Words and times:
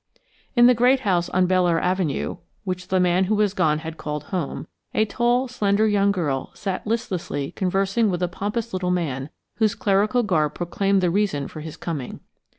In 0.55 0.65
the 0.65 0.73
great 0.73 1.01
house 1.01 1.29
on 1.29 1.45
Belleair 1.45 1.79
Avenue, 1.79 2.37
which 2.63 2.87
the 2.87 2.99
man 2.99 3.25
who 3.25 3.35
was 3.35 3.53
gone 3.53 3.77
had 3.77 3.97
called 3.97 4.23
home, 4.33 4.65
a 4.95 5.05
tall, 5.05 5.47
slender 5.47 5.87
young 5.87 6.11
girl 6.11 6.49
sat 6.55 6.87
listlessly 6.87 7.51
conversing 7.51 8.09
with 8.09 8.23
a 8.23 8.27
pompous 8.27 8.73
little 8.73 8.89
man, 8.89 9.29
whose 9.57 9.75
clerical 9.75 10.23
garb 10.23 10.55
proclaimed 10.55 11.01
the 11.01 11.11
reason 11.11 11.47
for 11.47 11.59
his 11.61 11.77
coming. 11.77 12.19